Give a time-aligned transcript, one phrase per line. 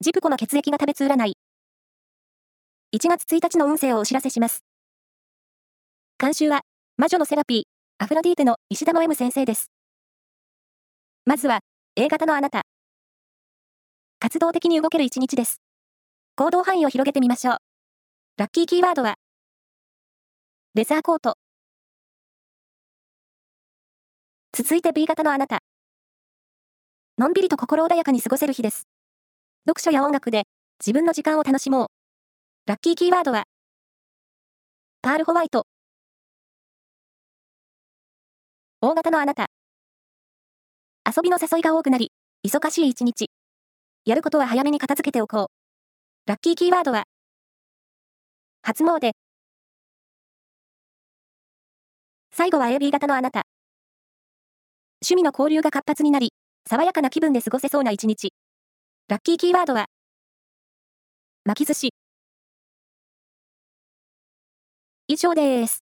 [0.00, 1.32] ジプコの血液が食べつ占い。
[2.94, 4.62] 1月1日の運勢をお知らせします。
[6.20, 6.60] 監修は、
[6.96, 7.62] 魔女のセラピー、
[7.98, 9.72] アフロディーテの石田の M 先生です。
[11.24, 11.62] まずは、
[11.96, 12.62] A 型のあなた。
[14.20, 15.60] 活動的に動ける一日です。
[16.36, 17.56] 行動範囲を広げてみましょう。
[18.36, 19.16] ラッキーキーワードは、
[20.76, 21.34] レザーコート。
[24.52, 25.58] 続いて B 型のあなた。
[27.18, 28.86] のんびりと心穏やかに過ごせる日です。
[29.68, 30.44] 読書や音楽で
[30.80, 31.88] 自分の時間を楽しもう。
[32.66, 33.44] ラッキーキーワードは、
[35.02, 35.66] パールホワイト。
[38.80, 39.48] 大型のあなた。
[41.06, 42.12] 遊びの誘いが多くなり、
[42.46, 43.26] 忙しい一日。
[44.06, 46.26] やることは早めに片付けておこう。
[46.26, 47.04] ラッキーキーワードは、
[48.62, 49.10] 初詣。
[52.32, 53.42] 最後は AB 型のあなた。
[55.02, 56.32] 趣味の交流が活発になり、
[56.66, 58.32] 爽やかな気分で過ごせそうな一日。
[59.08, 59.86] ラッキーキーワードは、
[61.46, 61.94] 巻き寿司。
[65.06, 65.87] 以上です。